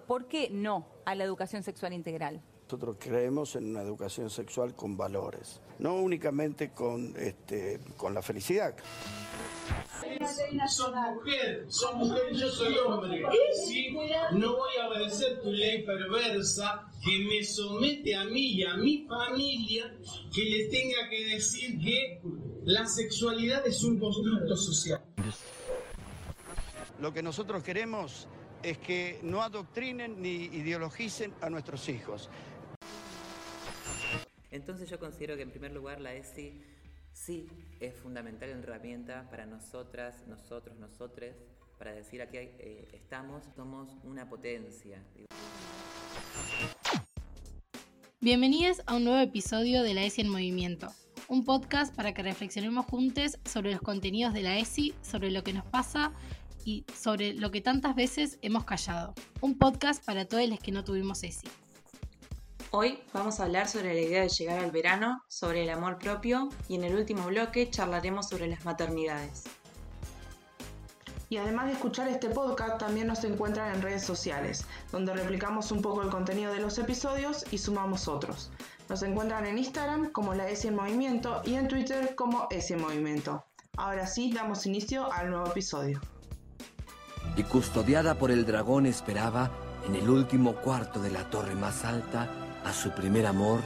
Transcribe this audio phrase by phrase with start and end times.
[0.00, 2.42] ¿Por qué no a la educación sexual integral?
[2.64, 8.76] Nosotros creemos en una educación sexual con valores, no únicamente con, este, con la felicidad.
[10.68, 13.22] Sos mujer, sos mujer y yo soy hombre.
[13.66, 13.88] ¿sí?
[14.32, 19.06] No voy a obedecer tu ley perversa que me somete a mí y a mi
[19.06, 19.96] familia
[20.34, 22.20] que le tenga que decir que
[22.64, 25.00] la sexualidad es un constructo social.
[27.00, 28.28] Lo que nosotros queremos
[28.62, 32.28] es que no adoctrinen ni ideologicen a nuestros hijos.
[34.50, 36.60] Entonces yo considero que en primer lugar la ESI
[37.12, 37.48] sí
[37.80, 41.36] es fundamental herramienta para nosotras, nosotros, nosotres,
[41.78, 45.02] para decir aquí eh, estamos, somos una potencia.
[48.20, 50.88] Bienvenidos a un nuevo episodio de la ESI en Movimiento,
[51.28, 55.52] un podcast para que reflexionemos juntos sobre los contenidos de la ESI, sobre lo que
[55.52, 56.12] nos pasa
[56.68, 59.14] y sobre lo que tantas veces hemos callado.
[59.40, 61.48] Un podcast para todos los que no tuvimos ESI.
[62.72, 66.50] Hoy vamos a hablar sobre la idea de llegar al verano, sobre el amor propio
[66.68, 69.44] y en el último bloque charlaremos sobre las maternidades.
[71.30, 75.80] Y además de escuchar este podcast, también nos encuentran en redes sociales, donde replicamos un
[75.80, 78.50] poco el contenido de los episodios y sumamos otros.
[78.90, 82.82] Nos encuentran en Instagram como la S en Movimiento y en Twitter como S en
[82.82, 83.42] Movimiento.
[83.78, 85.98] Ahora sí, damos inicio al nuevo episodio.
[87.38, 89.52] Y custodiada por el dragón esperaba,
[89.86, 92.28] en el último cuarto de la torre más alta,
[92.64, 93.60] a su primer amor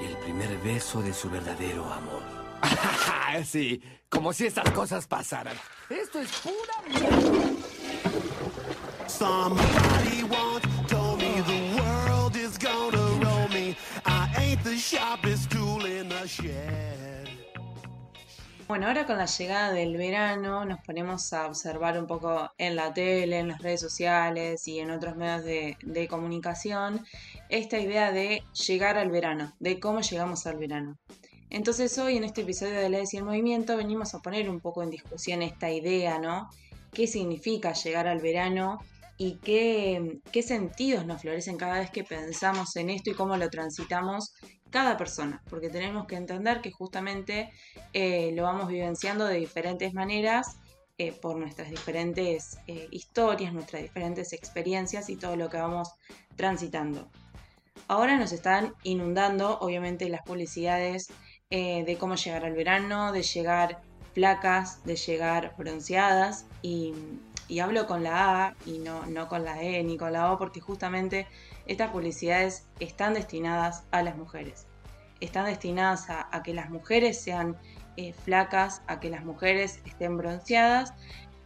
[0.00, 2.22] y el primer beso de su verdadero amor.
[3.44, 5.54] sí, como si estas cosas pasaran.
[5.90, 6.56] Esto es pura.
[9.06, 13.76] Somebody once told me the world is gonna roll me.
[14.06, 17.37] I ain't the sharpest tool in the shed.
[18.68, 22.92] Bueno, ahora con la llegada del verano nos ponemos a observar un poco en la
[22.92, 27.02] tele, en las redes sociales y en otros medios de, comunicación
[27.48, 30.98] esta idea de llegar al verano, de cómo llegamos al verano.
[31.48, 34.90] Entonces hoy en este episodio de la en Movimiento venimos a poner un poco en
[34.90, 36.50] discusión esta idea, ¿no?
[36.92, 38.80] ¿Qué significa llegar al verano
[39.16, 43.48] y qué, qué sentidos nos florecen cada vez que pensamos en esto y cómo lo
[43.48, 44.34] transitamos
[44.70, 45.42] cada persona?
[45.48, 47.50] Porque tenemos que entender que justamente
[47.92, 50.56] eh, lo vamos vivenciando de diferentes maneras
[50.98, 55.90] eh, por nuestras diferentes eh, historias, nuestras diferentes experiencias y todo lo que vamos
[56.36, 57.08] transitando.
[57.86, 61.08] Ahora nos están inundando, obviamente, las publicidades
[61.50, 63.80] de cómo llegar al verano, de llegar
[64.12, 66.44] flacas, de llegar bronceadas.
[66.60, 66.92] Y,
[67.62, 70.60] hablo con la A y no, no con la E ni con la O, porque
[70.60, 71.26] justamente
[71.68, 74.66] estas publicidades están destinadas a las mujeres.
[75.20, 77.56] Están destinadas a, que las mujeres sean
[77.96, 80.92] eh, flacas, a que las mujeres estén bronceadas.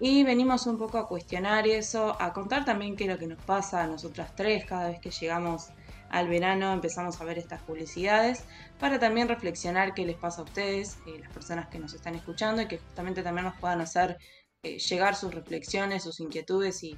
[0.00, 3.42] Y venimos un poco a cuestionar eso, a contar también qué es lo que nos
[3.44, 5.70] pasa a nosotras tres cada vez que llegamos
[6.12, 8.44] al verano empezamos a ver estas publicidades
[8.78, 12.62] para también reflexionar qué les pasa a ustedes, eh, las personas que nos están escuchando
[12.62, 14.18] y que justamente también nos puedan hacer
[14.62, 16.96] eh, llegar sus reflexiones, sus inquietudes y,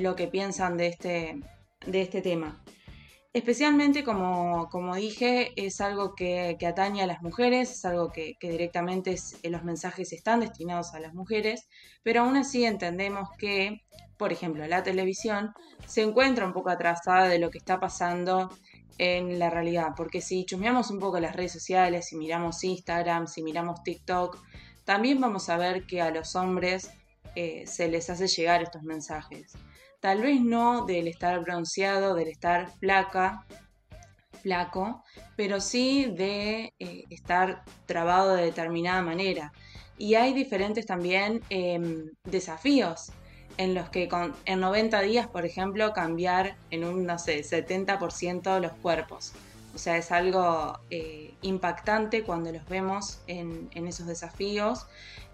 [0.00, 1.40] lo que piensan de este,
[1.86, 2.62] de este tema.
[3.34, 9.16] Especialmente, como, como, dije, es algo que, atañe a las mujeres, es algo que, directamente
[9.42, 11.66] eh, los mensajes están destinados a las mujeres,
[12.02, 13.84] pero aún así entendemos que,
[14.18, 15.54] por ejemplo, la televisión
[15.86, 18.50] se encuentra un poco atrasada de lo que está pasando
[18.98, 23.42] en la realidad, porque si chusmeamos un poco las redes sociales, si miramos Instagram, si
[23.42, 24.38] miramos TikTok,
[24.84, 26.90] también vamos a ver que a los hombres
[27.34, 29.56] eh, se les hace llegar estos mensajes
[30.02, 33.46] tal vez no del estar bronceado, del estar flaca,
[34.42, 35.04] flaco,
[35.36, 39.52] pero sí de eh, estar trabado de determinada manera.
[39.96, 43.12] Y hay diferentes también em, desafíos
[43.58, 48.58] en los que con, en 90 días, por ejemplo, cambiar en un, no sé, 70%
[48.58, 49.32] los cuerpos.
[49.72, 54.86] O sea, es algo eh, impactante cuando los vemos en, esos desafíos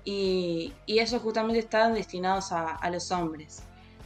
[0.04, 3.62] y, y, ellos justamente están destinados a los hombres.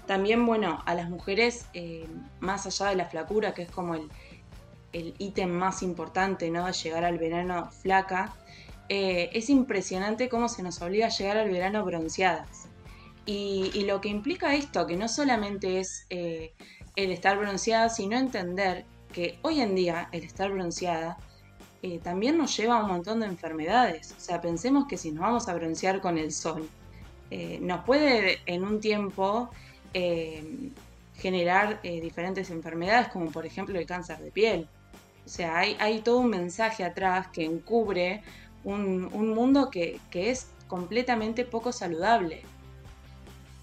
[0.06, 2.06] También, bueno, a las mujeres, eh,
[2.40, 4.10] más allá de la flacura, que es como el,
[4.92, 6.66] ítem más importante, ¿no?
[6.66, 8.34] De llegar al verano flaca,
[8.90, 12.68] eh, es impresionante cómo se nos obliga a llegar al verano bronceadas.
[13.24, 16.52] Y, lo que implica esto, que no solamente es eh,
[16.96, 21.18] el estar bronceada, sino entender que hoy en día el estar bronceada
[22.02, 24.14] también nos lleva a un montón de enfermedades.
[24.16, 26.68] O sea, pensemos que si nos vamos a broncear con el sol,
[27.60, 29.50] nos puede en un tiempo
[29.94, 30.70] eh,
[31.16, 34.68] generar eh, diferentes enfermedades, como por ejemplo el cáncer de piel.
[35.24, 38.22] O sea, hay, todo un mensaje atrás que encubre
[38.64, 42.42] un, mundo que, es completamente poco saludable.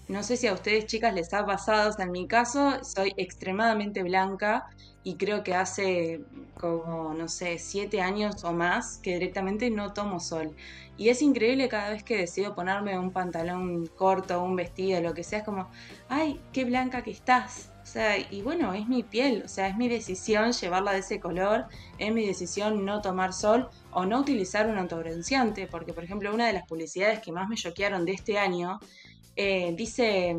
[0.08, 3.12] no sé si a ustedes chicas les ha pasado, o sea, en mi caso soy
[3.16, 4.70] extremadamente blanca
[5.02, 6.20] y creo que hace
[6.54, 10.54] como, no sé, siete años o más que directamente no tomo sol.
[11.00, 15.24] Y es increíble cada vez que decido ponerme un pantalón corto, un vestido, lo que
[15.24, 15.70] sea, es como,
[16.10, 17.72] ay, qué blanca que estás.
[17.82, 21.18] O sea, y bueno, es mi piel, o sea, es mi decisión llevarla de ese
[21.18, 26.34] color, es mi decisión no tomar sol o no utilizar un autobronceante, porque por ejemplo
[26.34, 28.78] una de las publicidades que más me choquearon de este año
[29.36, 30.36] eh, dice,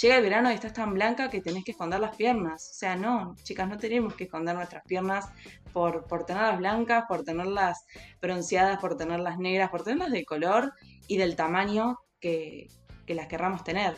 [0.00, 2.70] llega el verano y estás tan blanca que tenés que esconder las piernas.
[2.70, 5.26] O sea, no, chicas, no tenemos que esconder nuestras piernas
[5.72, 7.84] por, por tenerlas blancas, por tenerlas
[8.20, 10.72] bronceadas, por tenerlas negras, por tenerlas de color
[11.08, 12.68] y del tamaño que,
[13.06, 13.96] que las querramos tener.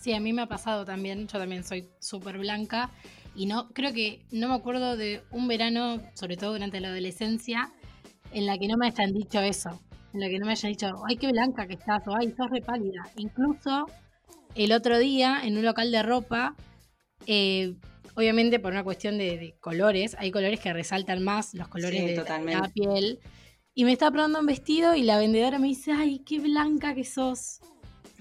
[0.00, 2.90] Sí, a mí me ha pasado también, yo también soy súper blanca
[3.34, 7.72] y no, creo que no me acuerdo de un verano, sobre todo durante la adolescencia,
[8.32, 9.80] en la que no me hayan dicho eso,
[10.18, 12.50] en la que no me hayan dicho, ay, qué blanca que estás, o ay, sos
[12.50, 13.08] re pálida.
[13.16, 13.86] Incluso
[14.54, 16.56] el otro día, en un local de ropa,
[17.26, 17.74] eh,
[18.16, 22.06] obviamente por una cuestión de, de colores, hay colores que resaltan más los colores Sí,
[22.06, 23.20] de la piel.
[23.74, 27.04] Y me estaba probando un vestido y la vendedora me dice, ay, qué blanca que
[27.04, 27.60] sos.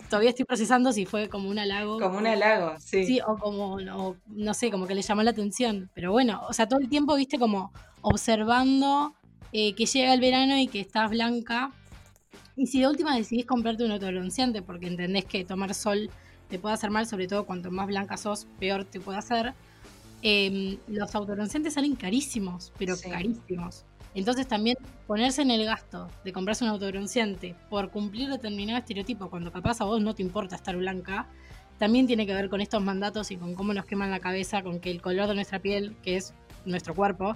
[0.07, 1.99] Todavía estoy procesando si fue como un halago.
[1.99, 3.05] Como un halago, sí.
[3.05, 5.89] Sí, o como, o no sé, como que le llamó la atención.
[5.95, 9.15] Pero bueno, o sea, todo el tiempo viste como observando
[9.51, 11.71] eh, que llega el verano y que estás blanca.
[12.57, 16.09] Y si de última decidís comprarte un autobronceante porque entendés que tomar sol
[16.49, 19.53] te puede hacer mal, sobre todo cuanto más blanca sos, peor te puede hacer.
[20.23, 23.07] eh, los autobronceantes salen carísimos, pero Sí.
[23.07, 23.85] carísimos.
[24.15, 24.75] Entonces también
[25.05, 29.83] ponerse en el gasto de comprarse un autobronceante por cumplir determinado estereotipo, cuando capaz a
[29.83, 31.27] vos no te importa estar blanca,
[31.77, 34.79] también tiene que ver con estos mandatos y con cómo nos queman la cabeza, con
[34.79, 36.33] que el color de nuestra piel, que es
[36.65, 37.35] nuestro cuerpo,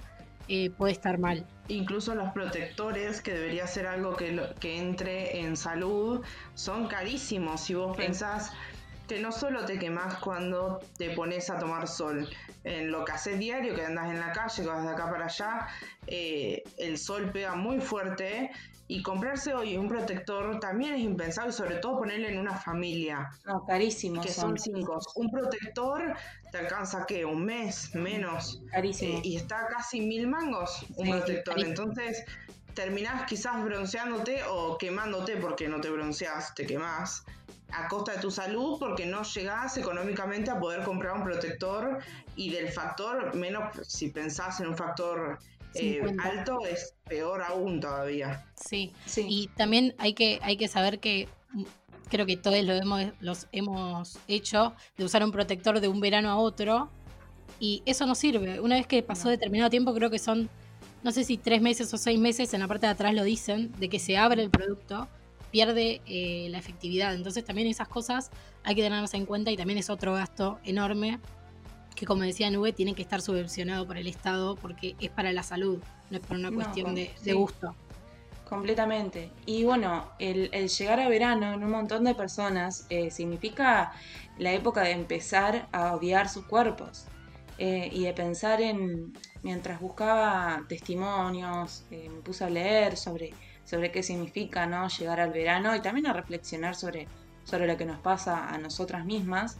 [0.54, 1.46] eh, puede estar mal.
[1.68, 6.20] Incluso los protectores, que debería ser algo que, que entre en salud,
[6.54, 7.62] son carísimos.
[7.62, 8.52] Si vos pensás
[9.08, 12.28] que no solo te quemás cuando te pones a tomar sol,
[12.64, 15.24] en lo que haces diario, que andas en la calle, que vas de acá para
[15.24, 15.68] allá,
[16.06, 18.50] eh, el sol pega muy fuerte.
[18.92, 23.64] Y comprarse hoy un protector también es impensable, sobre todo ponerle en una familia, No,
[23.64, 25.00] carísimos que son cinco.
[25.14, 26.14] Un protector
[26.50, 27.24] te alcanza, ¿qué?
[27.24, 27.94] ¿Un mes?
[27.94, 28.60] Menos.
[28.70, 29.20] Carísimos.
[29.20, 31.54] Eh, y está casi mil mangos un Sí, protector.
[31.54, 31.70] carísimo.
[31.70, 32.24] Entonces
[32.74, 37.24] terminás quizás bronceándote o quemándote porque no te bronceás, te quemás.
[37.70, 42.00] A costa de tu salud porque no llegás económicamente a poder comprar un protector
[42.36, 45.38] y del factor, menos si pensás en un factor
[45.74, 46.22] eh, 50.
[46.22, 48.46] alto, es peor aún todavía.
[48.54, 48.92] Sí.
[49.06, 49.26] Sí.
[49.28, 51.64] Y también hay que, hay que saber que mm,
[52.08, 56.30] creo que todos lo hemos, los hemos hecho de usar un protector de un verano
[56.30, 56.90] a otro
[57.58, 58.60] y eso no sirve.
[58.60, 59.30] Una vez que pasó No.
[59.30, 60.48] determinado tiempo, creo que son,
[61.02, 63.72] no sé si tres meses o seis meses, en la parte de atrás lo dicen,
[63.78, 65.08] de que se abre el producto,
[65.50, 67.14] pierde eh, la efectividad.
[67.14, 68.30] Entonces también esas cosas
[68.64, 71.20] hay que tenerlas en cuenta y también es otro gasto enorme
[71.94, 75.42] que como decía Nube, tiene que estar subvencionado por el Estado porque es para la
[75.42, 75.78] salud,
[76.10, 77.74] no es por una cuestión de, gusto.
[78.48, 79.30] Completamente.
[79.46, 83.92] Y bueno, el, el llegar a verano en un montón de personas eh, significa
[84.38, 87.06] la época de empezar a odiar sus cuerpos
[87.58, 89.12] eh, y de pensar en,
[89.42, 93.32] mientras buscaba testimonios, eh, me puse a leer sobre,
[93.64, 94.88] sobre qué significa ¿no?
[94.88, 97.06] llegar al verano y también a reflexionar sobre,
[97.44, 99.58] sobre lo que nos pasa a nosotras mismas.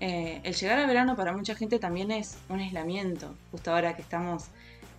[0.00, 4.02] Eh, el llegar al verano para mucha gente también es un aislamiento, justo ahora que
[4.02, 4.48] estamos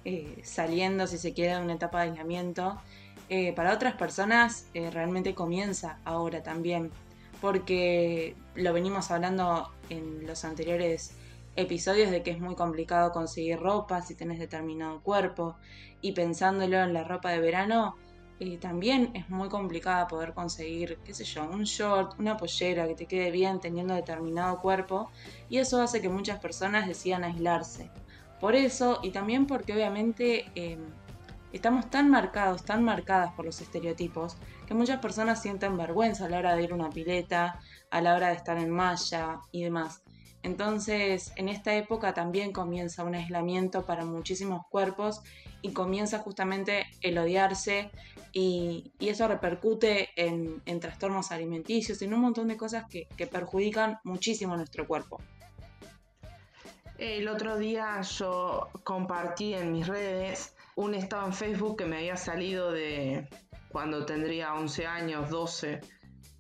[0.06, 2.80] eh, saliendo, si se quiere, de una etapa de aislamiento.
[3.30, 6.92] Eh, para otras personas realmente comienza ahora también,
[7.42, 11.12] porque lo venimos hablando en los anteriores
[11.58, 15.58] episodios de que es muy complicado conseguir ropa si tenés determinado cuerpo
[16.02, 17.98] y pensándolo en la ropa de verano,
[18.60, 23.06] también es muy complicada poder conseguir, qué sé yo, un short, una pollera que te
[23.08, 25.10] quede bien teniendo determinado cuerpo
[25.50, 27.90] y eso hace que muchas personas decidan aislarse.
[28.40, 30.78] Por eso y también porque obviamente eh,
[31.52, 36.38] estamos tan marcados, tan marcadas por los estereotipos, que muchas personas sienten vergüenza a la
[36.38, 40.04] hora de ir a una pileta, a la hora de estar en malla y demás.
[40.44, 45.22] Entonces, en esta época también comienza un aislamiento para muchísimos cuerpos
[45.62, 47.92] y comienza justamente el odiarse
[48.32, 53.28] y, y eso repercute en, en trastornos alimenticios, en un montón de cosas que, que
[53.28, 55.20] perjudican muchísimo nuestro cuerpo.
[56.98, 62.18] El otro día yo compartí en mis redes un estado en Facebook que me había
[62.18, 63.28] salido de
[63.70, 65.82] cuando tendría 11 años, 12,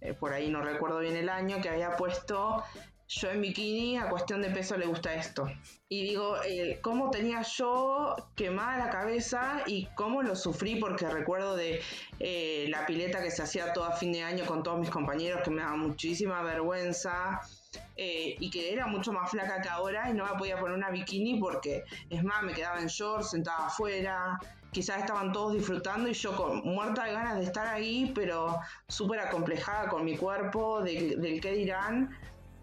[0.01, 2.63] eh, por ahí no recuerdo bien el año, que había puesto
[3.09, 5.47] yo en bikini a cuestión de peso le gusta esto.
[5.89, 10.75] Y digo, eh, ¿cómo tenía yo quemada la cabeza y cómo lo sufrí?
[10.75, 11.79] Porque recuerdo de
[12.19, 15.41] eh, la pileta que se hacía todo a fin de año con todos mis compañeros,
[15.43, 17.39] que me daba muchísima vergüenza.
[17.95, 20.89] eh, y que era mucho más flaca que ahora y no me podía poner una
[20.89, 24.39] bikini porque, es más, me quedaba en shorts, sentada afuera,
[24.71, 29.19] quizás estaban todos disfrutando y yo con muerta de ganas de estar ahí, pero súper
[29.19, 32.15] acomplejada con mi cuerpo, de- del qué dirán.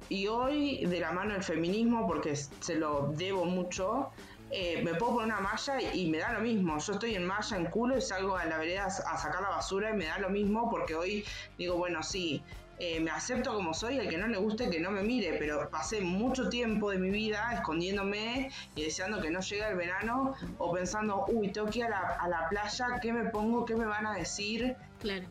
[0.08, 4.10] Y hoy, de la mano del feminismo, porque se lo debo mucho,
[4.50, 6.78] eh, me puedo poner una malla y, me da lo mismo.
[6.78, 9.48] Yo estoy en malla, en culo y salgo a la vereda a, a sacar la
[9.48, 11.24] basura y me da lo mismo porque hoy
[11.58, 12.42] digo, bueno, sí,
[12.78, 15.70] eh, me acepto como soy, el que no le guste que no me mire, pero
[15.70, 20.72] pasé mucho tiempo de mi vida escondiéndome y deseando que no llegue el verano o
[20.72, 23.64] pensando, uy, tengo que ir a la, a la playa, ¿qué me pongo?
[23.64, 24.76] ¿Qué me van a decir?
[24.98, 25.26] Claro.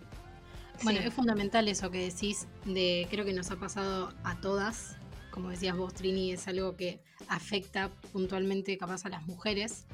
[0.82, 4.98] Bueno, es fundamental eso que decís, de creo que nos ha pasado a todas,
[5.32, 9.86] como decías vos, Trini, es algo que afecta puntualmente capaz a las mujeres,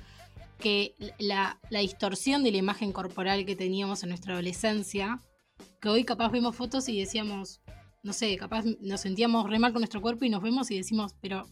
[0.58, 5.22] que la, la distorsión de la imagen corporal que teníamos en nuestra adolescencia,
[5.80, 7.62] que hoy capaz vemos fotos y decíamos,
[8.04, 11.16] no sé, capaz nos sentíamos re mal con nuestro cuerpo y nos vemos y decimos,
[11.22, 11.48] pero,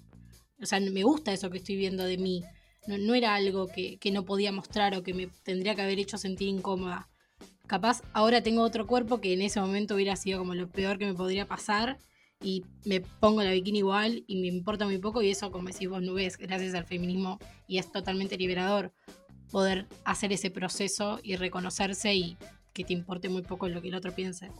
[0.62, 2.44] o sea, me gusta eso que estoy viendo de mí,
[2.88, 6.00] no, no era algo que, que no podía mostrar o que me tendría que haber
[6.00, 7.10] hecho sentir incómoda
[7.68, 11.06] capaz ahora tengo otro cuerpo que en ese momento hubiera sido como lo peor que
[11.06, 11.98] me podría pasar
[12.42, 15.90] y me pongo la bikini igual y me importa muy poco y eso como decís
[15.90, 18.92] vos nubes gracias al feminismo y es totalmente liberador
[19.52, 22.38] poder hacer ese proceso y reconocerse y
[22.74, 24.52] que te importe muy poco lo que el otro piense.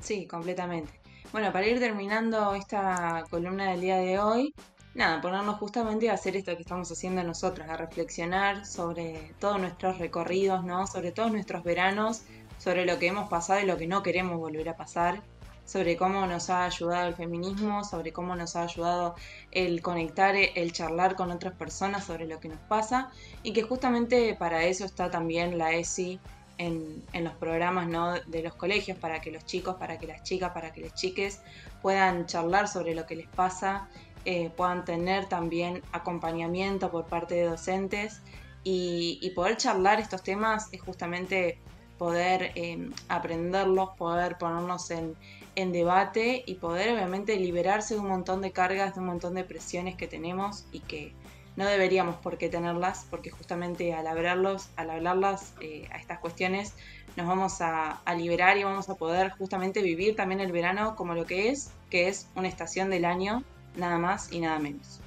[0.00, 0.92] Sí, completamente.
[1.32, 4.54] Bueno, para ir terminando esta columna del día de hoy,
[4.94, 9.98] nada, ponernos justamente a hacer esto que estamos haciendo nosotros, a reflexionar sobre todos nuestros
[9.98, 10.86] recorridos, ¿no?
[10.86, 12.22] Sobre todos nuestros veranos,
[12.58, 15.20] sobre lo que hemos pasado y lo que no queremos volver a pasar,
[15.64, 19.14] sobre cómo nos ha ayudado el feminismo, sobre cómo nos ha ayudado
[19.50, 23.10] el conectar, el charlar con otras personas sobre lo que nos pasa
[23.42, 26.20] y que justamente para eso está también la ESI
[26.58, 28.12] en, en los programas ¿no?
[28.12, 31.40] de los colegios para que los chicos, para que las chicas, para que las chiques
[31.82, 33.88] puedan charlar sobre lo que les pasa,
[34.24, 38.20] eh, puedan tener también acompañamiento por parte de docentes
[38.62, 41.58] y, y poder charlar estos temas es justamente
[41.98, 45.14] poder eh, aprenderlos, poder ponernos en,
[45.56, 49.44] en debate y poder obviamente liberarse de un montón de cargas, de un montón de
[49.44, 51.12] presiones que tenemos y que
[51.56, 56.74] no deberíamos por qué tenerlas, porque justamente al hablarlos, al hablarlas eh, a estas cuestiones,
[57.16, 61.14] nos vamos a, a, liberar y vamos a poder justamente vivir también el verano como
[61.14, 63.44] lo que es, que es una estación del año,
[63.76, 65.00] nada más y nada menos.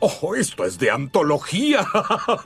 [0.00, 1.86] ¡Oh, esto es de antología!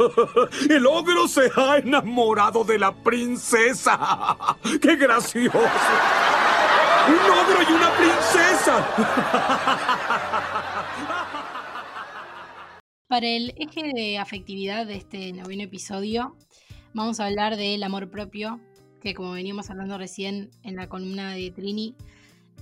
[0.71, 4.37] El ogro se ha enamorado de la princesa.
[4.81, 5.59] ¡Qué gracioso!
[5.59, 8.87] ¡Un ogro y una princesa!
[13.09, 16.37] Para el eje de afectividad de este noveno episodio,
[16.93, 18.61] vamos a hablar del amor propio,
[19.01, 21.97] que como veníamos hablando recién en la columna de Trini,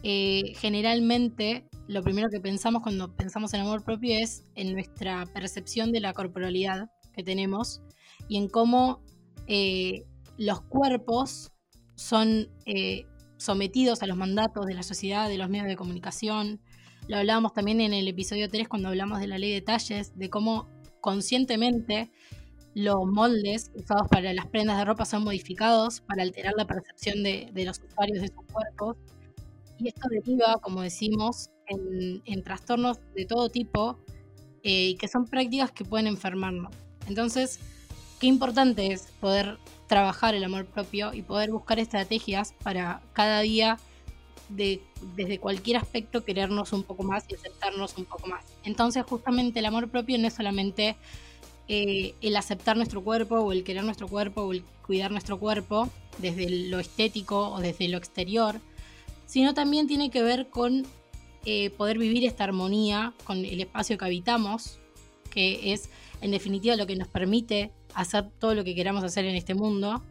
[0.09, 5.91] eh, generalmente lo primero que pensamos cuando pensamos en amor propio es en nuestra percepción
[5.91, 7.83] de la corporalidad que tenemos
[8.29, 9.03] y en cómo
[9.49, 10.05] eh,
[10.39, 11.51] los cuerpos
[11.97, 13.05] son eh,
[13.37, 16.61] sometidos a los mandatos de la sociedad, de los medios de comunicación.
[17.09, 20.31] Lo hablábamos también en el episodio 3 cuando hablamos de la ley de talles, de
[20.31, 20.69] cómo
[21.01, 22.13] conscientemente
[22.75, 27.51] los moldes usados para las prendas de ropa son modificados para alterar la percepción de,
[27.53, 28.97] de los usuarios de sus cuerpos.
[29.79, 33.99] Y esto deriva, como decimos, en, en trastornos de todo tipo
[34.63, 36.75] eh, y que son prácticas que pueden enfermarnos.
[37.09, 37.61] Entonces,
[38.21, 43.79] qué importante es poder trabajar el amor propio y poder buscar estrategias para cada día,
[44.49, 44.81] de,
[45.15, 48.45] desde cualquier aspecto, querernos un poco más y aceptarnos un poco más.
[48.65, 50.97] Entonces, justamente el amor propio no es solamente
[51.69, 55.89] eh, el aceptar nuestro cuerpo o el querer nuestro cuerpo o el cuidar nuestro cuerpo
[56.19, 58.61] desde lo estético o desde lo exterior,
[59.27, 60.87] sino también tiene que ver con
[61.45, 64.79] eh, poder vivir esta armonía con el espacio que habitamos,
[65.31, 65.91] que es
[66.21, 70.03] en definitiva lo que nos permite hacer todo lo que queramos hacer en este mundo.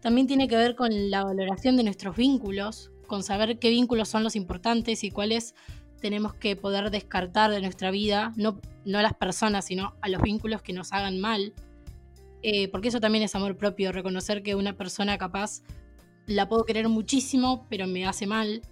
[0.00, 4.24] También tiene que ver con la valoración de nuestros vínculos, con saber qué vínculos son
[4.24, 5.54] los importantes y cuáles
[6.00, 10.20] tenemos que poder descartar de nuestra vida, no, no a las personas, sino a los
[10.20, 11.52] vínculos que nos hagan mal.
[12.42, 15.62] Eh, porque eso también es amor propio, reconocer que una persona capaz
[16.26, 18.62] la puedo querer muchísimo, pero me hace mal.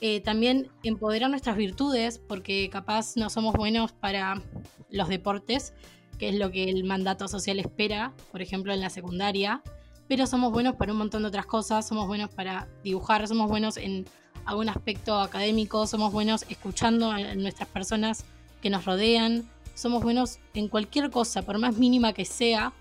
[0.00, 4.42] Eh, también empoderar nuestras virtudes, porque capaz no somos buenos para
[4.90, 5.72] los deportes,
[6.18, 9.62] que es lo que el mandato social espera, por ejemplo en la secundaria,
[10.08, 13.76] pero somos buenos para un montón de otras cosas, somos buenos para dibujar, somos buenos
[13.76, 14.04] en
[14.44, 18.24] algún aspecto académico, somos buenos escuchando a nuestras personas
[18.62, 22.72] que nos rodean, somos buenos en cualquier cosa, por más mínima que sea,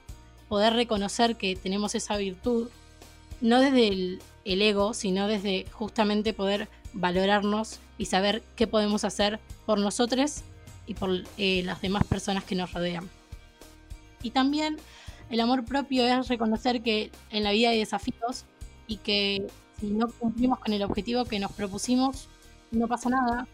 [0.48, 2.70] poder reconocer que tenemos esa virtud,
[3.42, 4.22] no desde el,
[4.62, 10.42] ego, sino desde justamente poder valorarnos y saber qué podemos hacer por nosotros
[10.88, 13.10] y por eh, las demás personas que nos rodean.
[14.22, 14.78] Y también
[15.30, 18.46] el amor propio es reconocer que en la vida hay desafíos
[18.88, 19.48] y que
[19.80, 22.28] si no cumplimos con el objetivo que nos propusimos,
[22.72, 23.48] no pasa nada,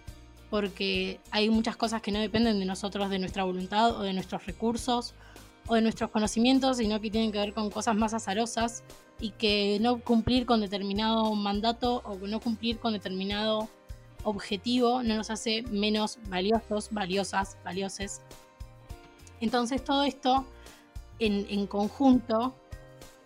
[0.50, 4.46] porque hay muchas cosas que no dependen de nosotros, de nuestra voluntad o de nuestros
[4.46, 5.14] recursos
[5.72, 8.84] o de nuestros conocimientos, sino que tienen que ver con cosas más azarosas
[9.22, 13.70] y que no cumplir con determinado mandato o no cumplir con determinado
[14.26, 18.22] objetivo no nos hace menos valiosos, valiosas, valioses.
[19.40, 20.46] Entonces todo esto
[21.20, 22.54] en, conjunto,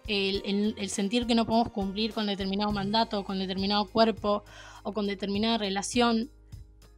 [0.07, 4.43] el, sentir que no podemos cumplir con determinado mandato, con determinado cuerpo
[4.83, 6.29] o con determinada relación,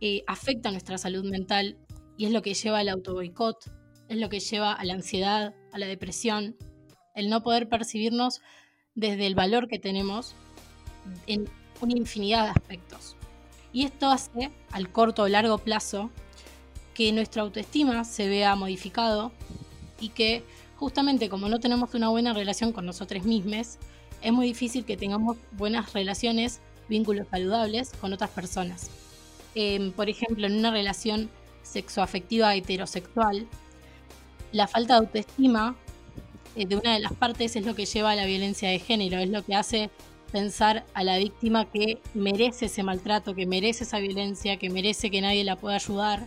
[0.02, 1.78] eh, afecta nuestra salud mental
[2.18, 3.77] y es lo que lleva al autoboicot,
[4.10, 6.56] es lo que lleva a la ansiedad, a la depresión,
[7.16, 8.42] el no poder percibirnos
[8.96, 10.36] desde el valor que tenemos
[11.26, 11.50] en
[11.82, 13.16] una infinidad de aspectos.
[13.74, 16.10] Y esto hace, al corto o largo plazo,
[16.94, 19.32] que nuestra autoestima se vea modificado
[20.00, 20.44] y que
[20.78, 23.78] justamente como no tenemos una buena relación con nosotros mismos,
[24.22, 26.60] es muy difícil que tengamos buenas relaciones,
[26.90, 28.90] vínculos saludables con otras personas.
[29.54, 31.30] Em, por ejemplo, en una relación
[31.64, 33.48] sexoafectiva heterosexual,
[34.52, 35.76] la falta de autoestima
[36.56, 39.20] eh, de una de las partes es lo que lleva a la violencia de género,
[39.20, 39.90] es lo que hace
[40.32, 45.22] pensar a la víctima que merece ese maltrato, que merece esa violencia, que merece que
[45.22, 46.26] nadie la pueda ayudar,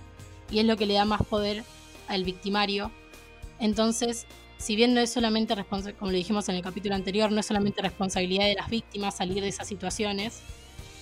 [0.50, 1.64] y es lo que le da más poder
[2.08, 2.90] al victimario.
[3.58, 5.54] Entonces, si bien no es solamente,
[5.98, 9.42] como lo dijimos en el capítulo anterior, no es solamente responsabilidad de las víctimas salir
[9.42, 10.40] de esas situaciones,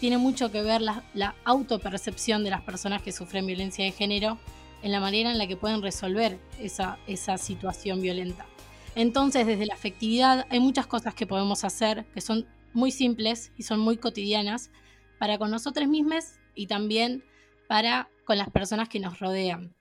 [0.00, 4.38] tiene mucho que ver la, la autopercepción de las personas que sufren violencia de género
[4.82, 8.46] en la manera en la que pueden resolver esa, esa situación violenta.
[8.94, 13.62] Entonces, desde la afectividad hay muchas cosas que podemos hacer que son muy simples y
[13.62, 14.70] son muy cotidianas
[15.18, 17.24] para con nosotros mismos y también
[17.68, 19.74] para con las personas que nos rodean.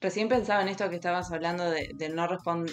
[0.00, 2.28] Recién pensaba en esto que estabas hablando de, no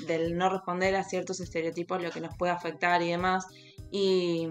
[0.07, 3.47] del no responder a ciertos estereotipos, lo que nos puede afectar y demás.
[3.91, 4.49] Y,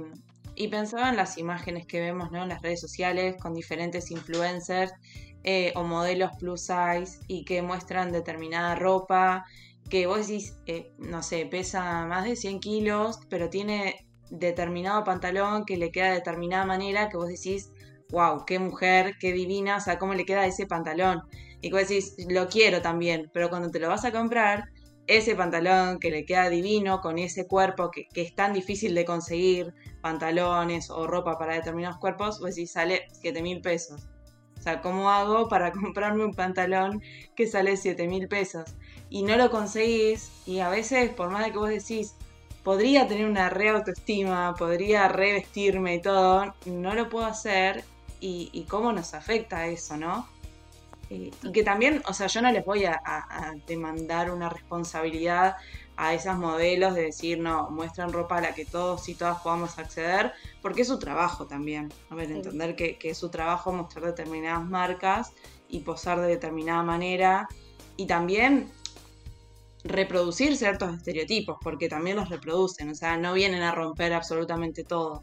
[0.69, 2.43] pensaba en las imágenes que vemos ¿no?
[2.43, 4.93] en las redes sociales con diferentes influencers
[5.43, 9.45] eh, o modelos plus size y que muestran determinada ropa
[9.90, 15.64] que vos decís, eh, no sé, pesa más de 100 kilos, pero tiene determinado pantalón
[15.64, 17.71] que le queda de determinada manera, que vos decís,
[18.11, 21.23] wow, qué mujer, qué divina, o sea, cómo le queda ese pantalón.
[21.61, 24.71] Y que vos decís, lo quiero también, pero cuando te lo vas a comprar,
[25.07, 29.05] ese pantalón que le queda divino, con ese cuerpo que, que es tan difícil de
[29.05, 34.09] conseguir, pantalones o ropa para determinados cuerpos, vos decís, sale 7 mil pesos.
[34.59, 37.03] O sea, ¿cómo hago para comprarme un pantalón
[37.35, 38.77] que sale 7 mil pesos?
[39.14, 42.17] y no lo conseguís y a veces por más de que vos decís
[42.64, 47.85] podría tener una re autoestima, podría revestirme y todo, no lo puedo hacer
[48.21, 50.27] y, cómo nos afecta eso, ¿no?
[51.11, 53.01] Y que también, o sea, yo no les voy a,
[53.67, 55.57] demandar una responsabilidad
[55.97, 59.79] a esas modelos de decir, no, muestran ropa a la que todos y todas podamos
[59.79, 61.93] acceder, porque es su trabajo también.
[62.11, 65.33] A ver, entender que, que es su trabajo mostrar determinadas marcas
[65.69, 67.49] y posar de determinada manera.
[67.97, 68.73] Y también
[69.85, 75.23] reproducir ciertos estereotipos, porque también los reproducen, o sea, no vienen a romper absolutamente todo.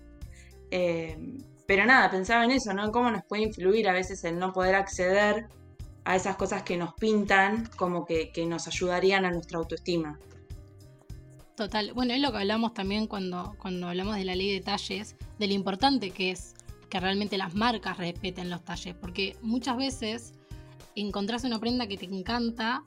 [0.69, 1.17] Eh,
[1.65, 2.85] pero nada, pensaba en eso, ¿no?
[2.85, 5.47] En cómo nos puede influir a veces el no poder acceder
[6.03, 10.19] a esas cosas que nos pintan como que, nos ayudarían a nuestra autoestima.
[11.55, 15.15] Total, bueno, es lo que hablamos también cuando, cuando hablamos de la ley de talles,
[15.37, 16.55] de lo importante que es
[16.89, 20.33] que realmente las marcas respeten los talles, porque muchas veces
[20.95, 22.83] encontrás una prenda que te encanta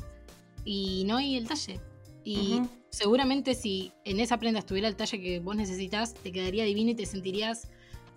[0.64, 1.81] y no hay el talle.
[2.24, 6.90] Y seguramente si en esa prenda estuviera el talle que vos necesitas, te quedaría divino
[6.90, 7.68] y te sentirías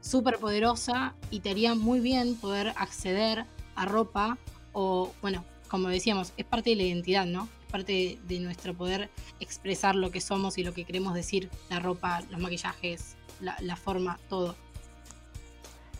[0.02, 4.38] súper poderosa y te haría muy bien poder acceder a ropa
[4.80, 7.50] o, bueno, como decíamos, es parte de la identidad, ¿no?
[7.66, 9.10] Es parte de, nuestro poder
[9.40, 13.76] expresar lo que somos y lo que queremos decir, la ropa, los maquillajes, la, la
[13.76, 14.56] forma, todo.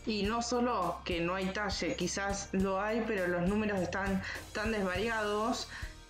[0.06, 4.70] Y no solo que no hay talle, quizás lo hay, pero los números están tan
[4.70, 5.66] desvariados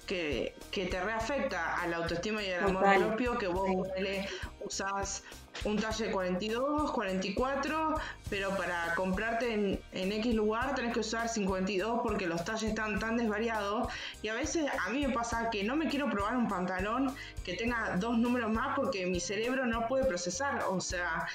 [0.09, 4.29] que, te reafecta a la autoestima y al amor propio, que vos ponele
[4.69, 5.25] usas
[5.65, 7.95] un talle 42, 44,
[8.31, 12.99] pero para comprarte en, en X lugar tenés que usar 52 porque los talles están
[12.99, 13.89] tan desvariados.
[14.23, 17.55] Y a veces a mí me pasa que no me quiero probar un pantalón que
[17.55, 20.65] tenga dos números más porque mi cerebro no puede procesar.
[20.71, 21.27] O sea,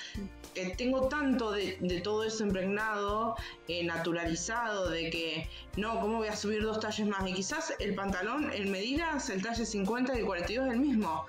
[0.77, 3.35] tengo tanto de, de todo eso impregnado,
[3.67, 7.27] eh, naturalizado, de que no, ¿cómo voy a subir dos talles más?
[7.27, 11.25] Y quizás el pantalón en medidas, el talle 50 y el 42 es el mismo.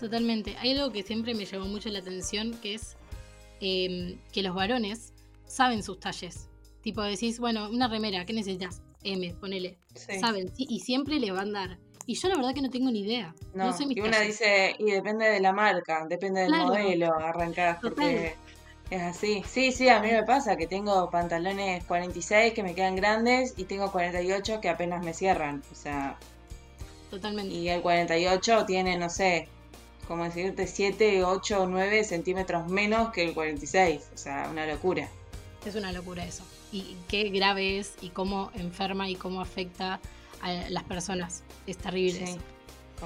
[0.00, 0.56] Totalmente.
[0.58, 2.96] Hay algo que siempre me llamó mucho la atención, que es
[3.60, 5.12] em, que los varones
[5.46, 6.48] saben sus talles.
[6.82, 8.80] Tipo, decís, bueno, una remera, ¿qué necesitas?
[9.02, 9.76] M, ponele.
[9.94, 10.18] Sí.
[10.18, 11.78] Saben, sí, y siempre le van a dar.
[12.06, 13.34] Y yo la verdad que no tengo ni idea.
[13.54, 14.38] No, No, sé mis y una talles.
[14.38, 16.66] dice, y depende de la marca, depende del Claro.
[16.68, 18.34] modelo, arrancás, porque
[18.90, 19.42] es así.
[19.46, 23.64] Sí, sí, a mí me pasa que tengo pantalones 46 que me quedan grandes y
[23.64, 25.62] tengo 48 que apenas me cierran.
[25.70, 26.18] O sea,
[27.10, 27.52] Totalmente.
[27.54, 29.48] y el 48 tiene, no sé,
[30.10, 34.08] como decirte, 7, 8 o 9 centímetros menos que el 46.
[34.12, 35.08] O sea, una locura.
[35.64, 36.42] Es una locura eso.
[36.72, 40.00] Y qué grave es y cómo enferma y cómo afecta
[40.40, 41.44] a las personas.
[41.68, 42.40] Es terrible Sí, eso.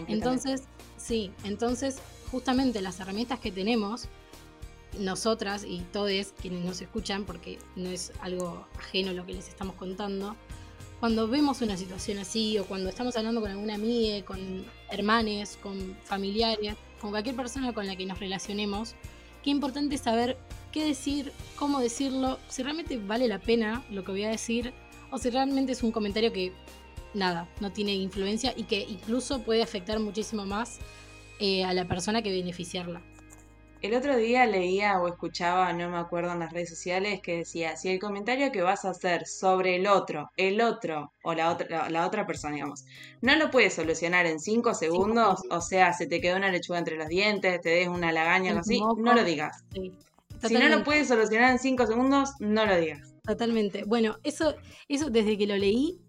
[0.09, 0.63] Entonces,
[0.97, 1.99] sí, entonces
[2.31, 4.09] justamente las herramientas que tenemos,
[4.99, 9.77] nosotras y todos quienes nos escuchan, porque no es algo ajeno lo que les estamos
[9.77, 10.37] contando,
[11.01, 15.95] cuando vemos una situación así o cuando estamos hablando con alguna amiga, con hermanes, con
[16.05, 18.95] familiares, con cualquier persona con la que nos relacionemos,
[19.43, 20.39] qué importante es saber
[20.73, 24.73] qué decir, cómo decirlo, si realmente vale la pena lo que voy a decir
[25.11, 26.55] o si realmente es un comentario que
[27.13, 30.79] nada, no tiene influencia y que incluso puede afectar muchísimo más
[31.41, 33.03] eh, a la persona que beneficiarla.
[33.85, 37.77] El otro día leía o escuchaba, no me acuerdo en las redes sociales, que decía,
[37.77, 41.91] si el comentario que vas a hacer sobre el otro, el otro o la otra,
[41.91, 42.87] la, otra persona, digamos,
[43.21, 46.97] no lo puedes solucionar en cinco segundos, o sea, se te quedó una lechuga entre
[46.97, 49.03] los dientes, te des una lagaña, algo así, moco.
[49.03, 49.63] no lo digas.
[49.75, 49.93] Sí,
[50.49, 53.13] Si no lo puedes solucionar en cinco segundos, no lo digas.
[53.23, 53.85] Totalmente.
[53.85, 54.55] Bueno, eso,
[54.89, 56.01] eso desde que lo leí,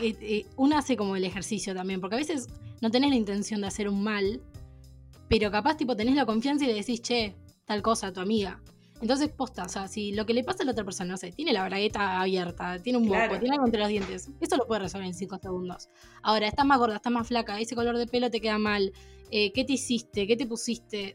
[0.00, 2.48] eh, eh, uno hace como el ejercicio también, porque a veces
[2.80, 4.40] no tenés la intención de hacer un mal,
[5.30, 8.60] pero capaz tipo tenés la confianza y le decís, che, tal cosa a tu amiga.
[9.00, 11.30] Entonces, posta, o sea, si lo que le pasa a la otra persona, no sé,
[11.30, 13.38] tiene la bragueta abierta, tiene un moco, Claro.
[13.38, 15.88] tiene algo entre los dientes, eso lo puede resolver en 5 segundos.
[16.22, 18.92] Ahora, estás más gorda, estás más flaca, ese color de pelo te queda mal,
[19.30, 20.26] eh, ¿qué te hiciste?
[20.26, 21.14] ¿Qué te pusiste?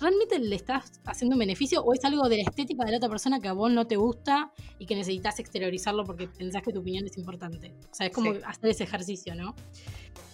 [0.00, 3.10] ¿Realmente le estás haciendo un beneficio o es algo de la estética de la otra
[3.10, 6.80] persona que a vos no te gusta y que necesitas exteriorizarlo porque pensás que tu
[6.80, 7.74] opinión es importante?
[7.90, 8.40] O sea, es como Sí.
[8.46, 9.54] hacer ese ejercicio, ¿no?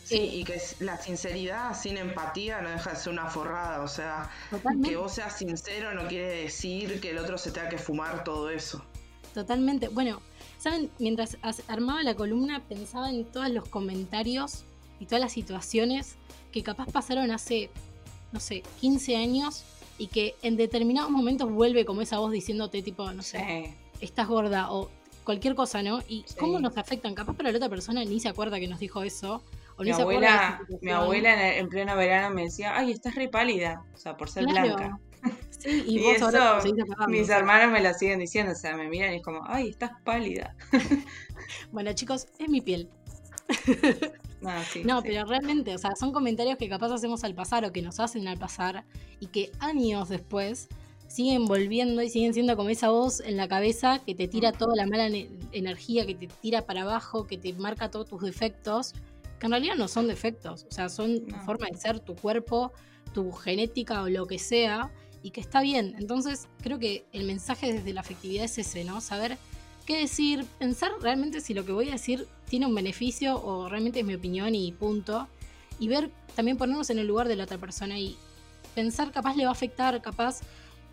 [0.05, 3.83] Sí, y que la sinceridad sin empatía no deja de ser una forrada.
[3.83, 4.90] O sea, Totalmente.
[4.90, 8.51] que vos seas sincero no quiere decir que el otro se tenga que fumar todo
[8.51, 8.85] eso.
[9.33, 9.88] Totalmente.
[9.88, 10.21] Bueno,
[10.59, 10.90] ¿saben?
[10.99, 14.64] Mientras as- armaba la columna pensaba en todos los comentarios
[15.01, 16.17] y todas las situaciones
[16.53, 17.71] que capaz pasaron hace,
[18.33, 19.64] no sé, 15 años
[19.99, 23.75] y que en determinados momentos vuelve como esa voz diciéndote tipo, no sé, Sí.
[24.01, 24.90] estás gorda o
[25.25, 26.01] cualquier cosa, ¿no?
[26.09, 26.35] Y Sí.
[26.38, 27.14] cómo nos afectan.
[27.14, 29.43] Capaz para la otra persona ni se acuerda que nos dijo eso.
[29.79, 34.17] Mi abuela, mi abuela en, pleno verano me decía, ay, estás re pálida, o sea,
[34.17, 34.77] por ser Claro.
[34.77, 34.99] blanca.
[35.59, 37.39] Sí, y, Y vos ahora eso, acordando, mis o sea.
[37.39, 40.55] hermanos me lo siguen diciendo, o sea, me miran y es como, ay, estás pálida.
[41.73, 42.89] Bueno, chicos, es mi piel.
[44.41, 45.09] No, sí, No, sí.
[45.09, 48.29] pero realmente, o sea, son comentarios que capaz hacemos al pasar o que nos hacen
[48.29, 48.85] al pasar
[49.21, 50.69] y que años después
[51.09, 54.75] siguen volviendo y siguen siendo como esa voz en la cabeza que te tira toda
[54.77, 58.95] la mala ne- energía, que te tira para abajo, que te marca todos tus defectos,
[59.38, 61.44] que en realidad no son defectos, o sea, son tu No.
[61.44, 62.73] forma de ser, tu cuerpo,
[63.12, 64.92] tu genética o lo que sea,
[65.23, 65.94] y que está bien.
[65.99, 69.01] Entonces, creo que el mensaje desde la afectividad es ese, ¿no?
[69.01, 69.38] Saber
[69.87, 74.01] qué decir, pensar realmente si lo que voy a decir tiene un beneficio o realmente
[74.01, 75.27] es mi opinión y punto.
[75.79, 78.16] Y ver, también ponernos en el lugar de la otra persona y
[78.75, 80.40] pensar capaz le va a afectar, capaz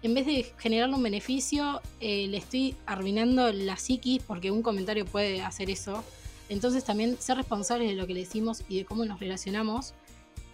[0.02, 5.06] en vez de generarle un beneficio, eh, le estoy arruinando la psiquis porque un comentario
[5.06, 6.04] puede hacer eso.
[6.52, 9.94] Entonces también ser responsables de lo que le decimos y de cómo nos relacionamos.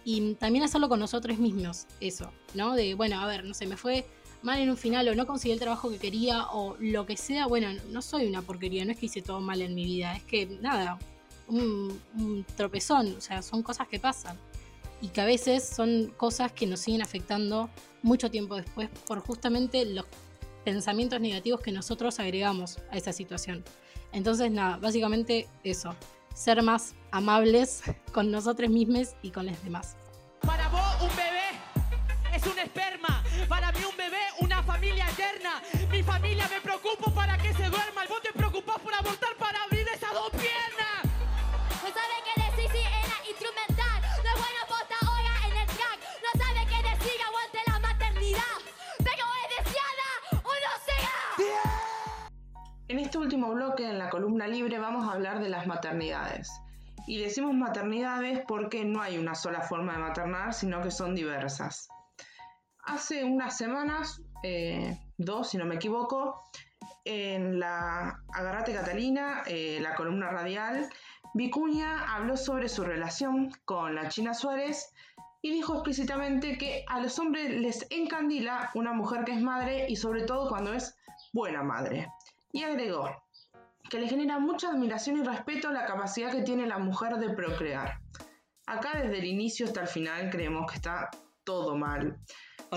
[0.04, 2.76] Y también hacerlo con nosotros mismos, eso, ¿no?
[2.76, 4.06] De, bueno, a ver, no sé, me fue
[4.42, 7.46] mal en un final o no conseguí el trabajo que quería o lo que sea,
[7.46, 10.22] bueno, no soy una porquería, no es que hice todo mal en mi vida, es
[10.22, 11.00] que nada,
[11.48, 14.38] un, un tropezón, o sea, son cosas que pasan
[15.02, 17.68] y que a veces son cosas que nos siguen afectando
[18.02, 20.06] mucho tiempo después por justamente los
[20.64, 23.64] pensamientos negativos que nosotros agregamos a esa situación.
[24.12, 25.94] Entonces, nada, básicamente eso,
[26.34, 29.96] ser más amables con nosotros mismos y con los demás.
[30.40, 32.58] Para vos un bebé es un
[55.66, 56.50] maternidades.
[57.06, 61.88] Y decimos maternidades porque no hay una sola forma de maternar, sino que son diversas.
[62.84, 66.42] Hace unas semanas, eh, dos si no me equivoco,
[67.04, 70.88] en la Agarrate Catalina, eh, la columna radial,
[71.34, 74.92] Vicuña habló sobre su relación con la China Suárez
[75.40, 79.96] y dijo explícitamente que a los hombres les encandila una mujer que es madre y
[79.96, 80.96] sobre todo cuando es
[81.32, 82.10] buena madre.
[82.52, 83.10] Y agregó
[83.88, 88.00] que le genera mucha admiración y respeto la capacidad que tiene la mujer de procrear.
[88.66, 91.10] Acá desde el inicio hasta el final creemos que está
[91.44, 92.18] todo mal.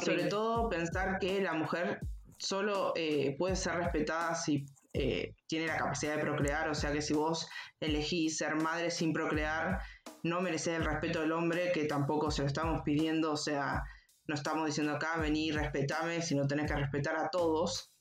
[0.04, 2.00] Sobre todo pensar que la mujer
[2.38, 7.02] solo eh, puede ser respetada si eh, tiene la capacidad de procrear, o sea que
[7.02, 7.48] si vos
[7.80, 9.80] elegís ser madre sin procrear,
[10.24, 13.84] no mereces el respeto del hombre, que tampoco se lo estamos pidiendo, o sea,
[14.28, 17.92] no estamos diciendo acá, vení, respetame, sino tenés que respetar a todos.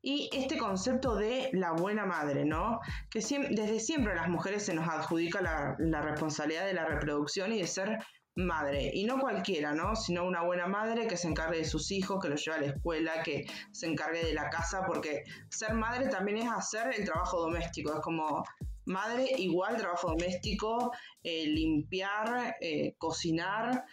[0.00, 2.80] Y este concepto de la buena madre, ¿no?
[3.10, 7.52] Que desde siempre a las mujeres se nos adjudica la, la responsabilidad de la reproducción
[7.52, 7.98] y de ser
[8.38, 9.96] madre, y no cualquiera, ¿no?
[9.96, 12.66] Sino una buena madre que se encargue de sus hijos, que los lleve a la
[12.68, 17.40] escuela, que se encargue de la casa, porque ser madre también es hacer el trabajo
[17.40, 18.44] doméstico, es como
[18.88, 23.84] madre igual trabajo doméstico, eh, limpiar, eh, cocinar,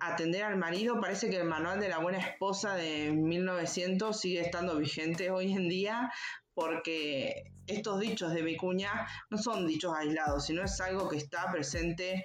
[0.00, 1.00] atender al marido.
[1.00, 5.68] Parece que el manual de la buena esposa de 1900 sigue estando vigente hoy en
[5.68, 6.12] día
[6.54, 12.24] porque estos dichos de Vicuña no son dichos aislados, sino es algo que está presente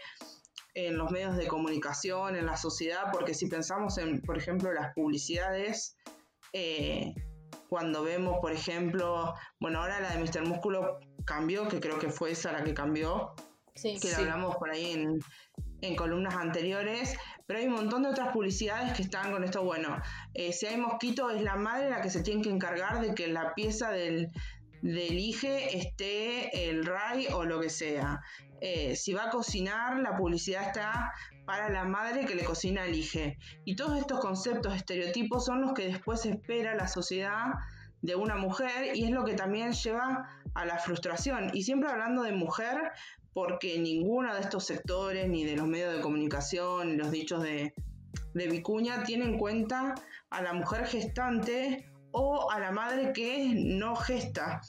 [0.76, 4.94] en los medios de comunicación, en la sociedad, porque si pensamos en, por ejemplo, las
[4.94, 5.98] publicidades,
[6.54, 7.14] eh,
[7.70, 10.48] cuando vemos, por ejemplo, bueno, ahora la de Mr.
[10.48, 13.34] Músculo cambió, que creo que fue esa la que cambió,
[13.74, 15.20] que la hablamos por ahí en,
[15.82, 20.02] en, columnas anteriores, pero hay un montón de otras publicidades que están con esto, bueno,
[20.34, 23.28] eh, si hay mosquito es la madre la que se tiene que encargar de que
[23.28, 24.28] la pieza del,
[24.82, 28.22] del IGE esté el RAI o lo que sea.
[28.62, 31.14] Eh, si va a cocinar, la publicidad está
[31.46, 33.38] para la madre que le cocina al IGE.
[33.66, 37.54] Y todos estos conceptos, estereotipos, son los que después espera la sociedad
[38.02, 41.52] de una mujer y es lo que también lleva a la frustración.
[41.54, 42.92] Y siempre hablando de mujer,
[43.34, 47.74] porque ninguno de estos sectores, ni de los medios de comunicación, ni los dichos de,
[48.34, 49.96] de Vicuña, tiene en cuenta
[50.30, 54.62] a la mujer gestante o a la madre que no gesta,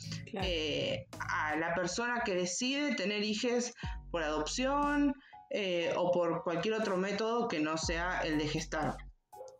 [0.43, 3.73] eh, a la persona que decide tener hijos
[4.11, 5.15] por adopción
[5.51, 8.97] eh, o por cualquier otro método que no sea el de gestar.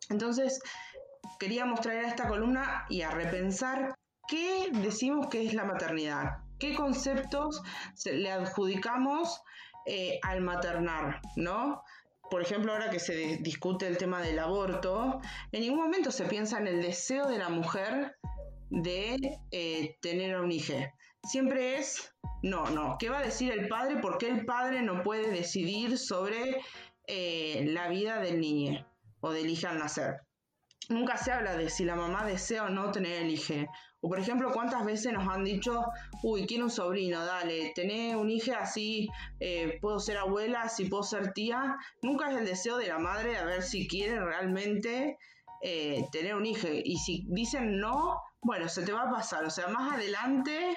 [0.09, 0.61] Entonces,
[1.41, 3.95] queríamos traer a esta columna y a repensar
[4.27, 7.63] qué decimos que es la maternidad, qué conceptos
[8.05, 9.41] le adjudicamos
[9.87, 11.81] eh, al maternar, ¿no?
[12.29, 15.19] por ejemplo, ahora que se discute el tema del aborto,
[15.51, 18.15] en ningún momento se piensa en el deseo de la mujer
[18.69, 20.75] de eh, tener un hijo.
[21.23, 23.97] Siempre es, no, no, ¿qué va a decir el padre?
[23.99, 26.61] ¿Por qué el padre no puede decidir sobre
[27.07, 28.87] eh, la vida del niño
[29.21, 30.21] o del hijo al nacer?
[30.89, 33.53] Nunca se habla de si la mamá desea o no tener el hijo
[34.01, 35.85] o por ejemplo, ¿cuántas veces nos han dicho,
[36.23, 39.07] uy, quiero un sobrino, dale, tener un hijo así,
[39.39, 41.77] eh, puedo ser abuela, si puedo ser tía?
[42.01, 45.19] Nunca es el deseo de la madre a ver si quiere realmente
[45.61, 46.67] eh, tener un hijo.
[46.67, 49.45] Y si dicen no, bueno, se te va a pasar.
[49.45, 50.75] O sea, más adelante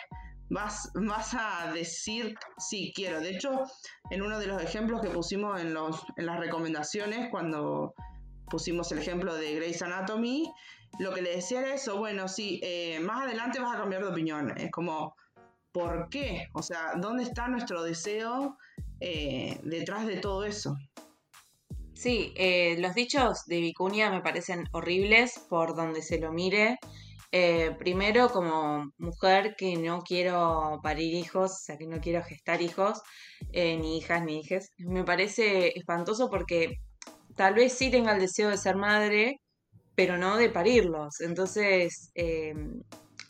[0.51, 3.23] vas, vas a decir sí quiero.
[3.23, 3.63] De hecho,
[4.11, 7.95] en uno de los ejemplos que pusimos en, los, en las recomendaciones, cuando
[8.51, 10.53] pusimos el ejemplo de Grey's Anatomy,
[10.99, 14.09] lo que le decía era eso, bueno, sí, eh, más adelante vas a cambiar de
[14.09, 14.57] opinión.
[14.57, 15.17] Es como,
[15.73, 16.49] ¿por qué?
[16.53, 18.57] O sea, ¿dónde está nuestro deseo
[19.01, 20.77] eh, detrás de todo eso?
[21.95, 26.79] Sí, eh, los dichos de Vicuña me parecen horribles por donde se lo mire.
[27.79, 33.03] primero, como mujer que no quiero parir hijos, o sea, que no quiero gestar hijos,
[33.53, 36.79] ni hijas ni hijes, me parece espantoso porque
[37.37, 39.41] tal vez sí tenga el deseo de ser madre,
[39.95, 41.21] pero no de parirlos.
[41.21, 42.83] Entonces, em,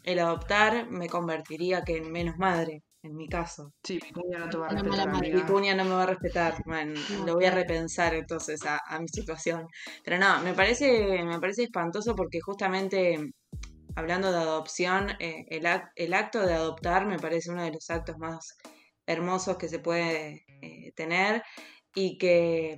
[0.04, 3.72] el adoptar me convertiría que en menos madre, en mi caso.
[3.82, 5.20] Sí, Vicuña no te va a respetar.
[5.20, 6.62] Vicuña no me va a respetar.
[6.66, 9.66] Bueno, lo voy a repensar entonces a, mi situación.
[10.04, 13.18] Pero no, me parece, me parece espantoso porque justamente
[13.96, 18.18] hablando de adopción, eh, el, el, acto de adoptar me parece uno de los actos
[18.18, 18.56] más
[19.06, 21.42] hermosos que se puede eh, tener
[21.94, 22.76] y que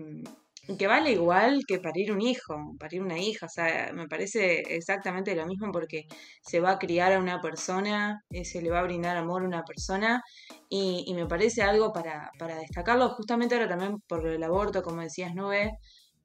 [0.78, 5.34] que vale igual que parir un hijo, parir una hija, o sea, me parece exactamente
[5.34, 6.06] lo mismo porque
[6.42, 9.46] se va a criar a una persona, eh, se le va a brindar amor a
[9.46, 10.22] una persona
[10.68, 15.34] y, me parece algo para, para, destacarlo justamente ahora también por el aborto, como decías,
[15.34, 15.72] Nube,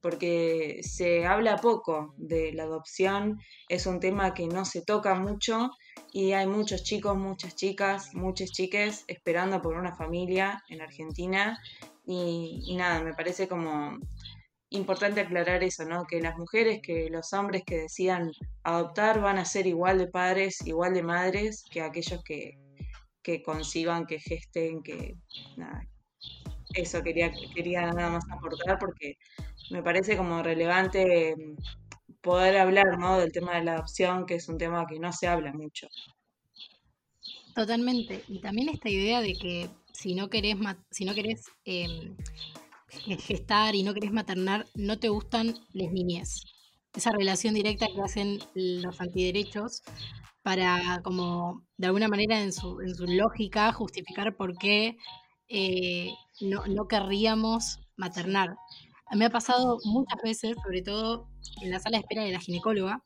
[0.02, 5.70] porque se habla poco de la adopción, es un tema que no se toca mucho
[6.12, 11.58] y hay muchos chicos, muchas chicas, muchas chiques esperando por una familia en Argentina
[12.04, 13.98] y, y nada, me parece como
[14.72, 16.06] importante aclarar eso, ¿no?
[16.06, 18.30] Que las mujeres, que los hombres que decidan
[18.62, 22.58] adoptar van a ser igual de padres, igual de madres que aquellos que,
[23.22, 25.14] que conciban, que gesten, que
[25.56, 25.86] nada.
[26.74, 29.16] Eso quería, quería nada más aportar porque
[29.70, 31.56] me parece como relevante mm,
[32.20, 33.18] poder hablar, ¿no?
[33.18, 35.88] Del tema de la adopción, que es un tema que no se habla mucho.
[37.54, 38.22] Totalmente.
[38.28, 40.56] Y también esta idea de que si no querés,
[40.90, 42.16] si no querés em,
[43.18, 46.42] gestar y no querés maternar, no te gustan las niñez.
[46.94, 49.82] Esa relación directa que hacen los antiderechos
[50.42, 54.96] para, como, de alguna manera, en su, en su lógica, justificar por qué
[55.48, 58.56] eh, no, no querríamos maternar.
[59.14, 61.28] Me ha pasado muchas veces, sobre todo
[61.60, 63.02] en la sala de espera de la ginecóloga,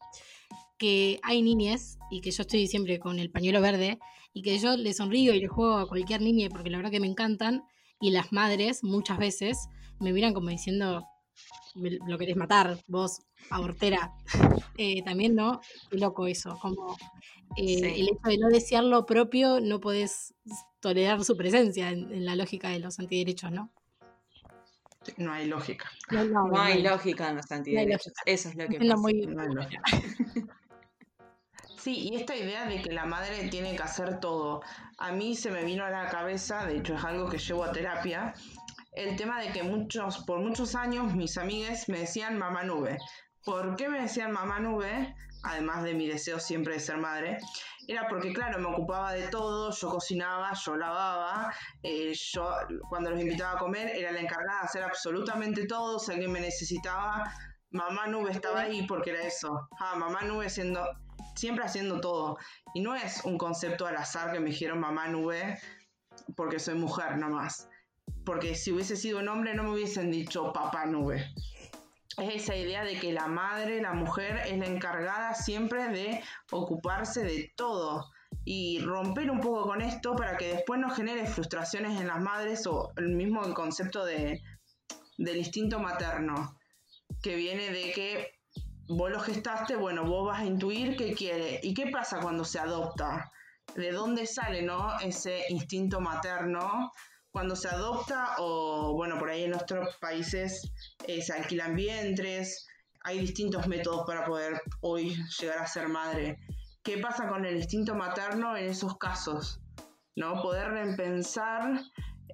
[0.78, 3.98] que hay niñas y que yo estoy siempre con el pañuelo verde
[4.32, 7.00] y que yo le sonrío y le juego a cualquier niña porque la verdad que
[7.00, 7.64] me encantan
[8.00, 9.68] y las madres muchas veces
[10.00, 11.04] me miran como diciendo
[11.74, 14.12] "Me- lo querés matar vos abortera
[14.78, 16.96] Eh, también no qué loco eso como
[17.56, 17.84] eh, Sí.
[18.00, 20.34] el hecho de no desear lo propio no podés
[20.80, 23.70] tolerar su presencia en, en la lógica de los antiderechos no
[25.16, 25.90] No hay lógica.
[26.10, 28.96] no, no, No hay lógica en los antiderechos, eso es lo que pasa.
[28.96, 29.82] muy- No hay lógica.
[31.78, 34.60] Sí, y esta idea de que la madre tiene que hacer todo,
[34.98, 37.70] a mí se me vino a la cabeza, de hecho es algo que llevo a
[37.70, 38.34] terapia,
[38.96, 42.98] el tema de que muchos, por muchos años mis amigas me decían mamá nube.
[43.44, 45.14] ¿Por qué me decían mamá nube?
[45.44, 47.38] Además de mi deseo siempre de ser madre,
[47.86, 51.52] era porque claro, me ocupaba de todo, yo cocinaba, yo lavaba,
[51.84, 52.52] eh, yo
[52.88, 56.40] cuando los invitaba a comer era la encargada de hacer absolutamente todo, si alguien me
[56.40, 57.32] necesitaba,
[57.70, 59.68] mamá nube estaba ahí porque era eso.
[59.78, 60.84] Ah, mamá nube siendo
[61.36, 62.38] siempre haciendo todo.
[62.74, 65.60] Y no es un concepto al azar que me dijeron mamá nube
[66.34, 67.68] porque soy mujer nomás.
[68.24, 71.32] Porque si hubiese sido un hombre no me hubiesen dicho papá nube.
[72.18, 77.22] Es esa idea de que la madre, la mujer, es la encargada siempre de ocuparse
[77.22, 78.10] de todo.
[78.44, 82.66] Y romper un poco con esto para que después no genere frustraciones en las madres
[82.66, 84.40] o el mismo concepto de,
[85.18, 86.58] del instinto materno,
[87.22, 88.32] que viene de que
[88.88, 91.60] vos lo gestaste, bueno, vos vas a intuir qué quiere.
[91.62, 93.30] ¿Y qué pasa cuando se adopta?
[93.74, 94.98] ¿De dónde sale, no?
[95.00, 96.92] Ese instinto materno
[97.36, 100.72] cuando se adopta o, bueno, por ahí en nuestros países
[101.06, 102.66] eh, se alquilan vientres,
[103.04, 106.38] hay distintos métodos para poder hoy llegar a ser madre.
[106.82, 109.60] ¿Qué pasa con el instinto materno en esos casos?
[110.16, 110.40] ¿No?
[110.40, 111.78] Poder repensar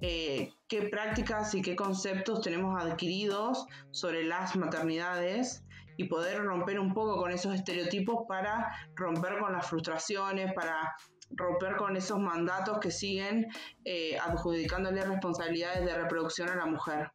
[0.01, 5.65] eh, qué prácticas y qué conceptos tenemos adquiridos sobre las maternidades
[5.97, 10.95] y poder romper un poco con esos estereotipos para romper con las frustraciones, para
[11.35, 13.47] romper con esos mandatos que siguen
[13.85, 17.11] eh, adjudicándole responsabilidades de reproducción a la mujer.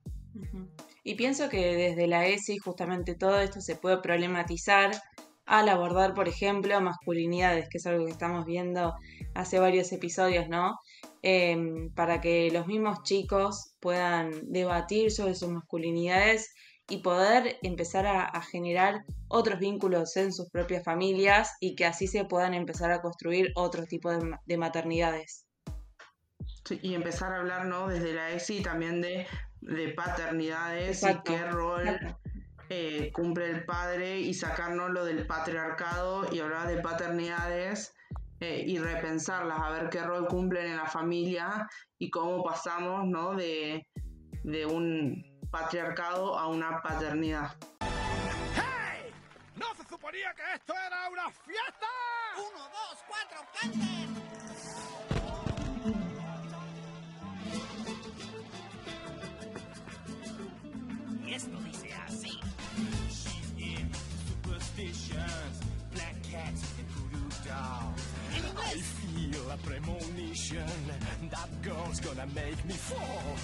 [1.04, 4.90] Y pienso que desde la ESI justamente todo esto se puede problematizar
[5.46, 8.94] al abordar, por ejemplo, masculinidades, que es algo que estamos viendo
[9.34, 10.78] hace varios episodios, ¿no?
[11.22, 16.54] Em, para que los mismos chicos puedan debatir sobre sus masculinidades
[16.88, 22.06] y poder empezar a, a generar otros vínculos en sus propias familias y que así
[22.06, 25.44] se puedan empezar a construir otro tipo de, ma- de maternidades.
[26.64, 27.88] Sí, y empezar a hablar, ¿no?
[27.88, 29.26] Desde la ESI también de,
[29.60, 31.98] de paternidades Exacto, y qué rol
[32.70, 37.94] eh, cumple el padre y sacarnos lo del patriarcado y hablar de paternidades
[38.40, 43.34] eh, y repensarlas, a ver qué rol cumplen en la familia y cómo pasamos, ¿no?
[43.34, 43.86] De,
[44.44, 47.54] de un patriarcado a una paternidad.
[47.80, 49.12] ¡Hey!
[49.56, 51.86] ¿No se suponía que esto era una fiesta?
[52.36, 54.16] ¡Uno, dos, cuatro, canten!
[61.26, 62.40] Y esto dice así.
[64.28, 65.60] Superstitions,
[65.92, 66.62] black cats.
[67.50, 70.66] I feel a premonition
[71.30, 73.36] that girl's gonna make me fall.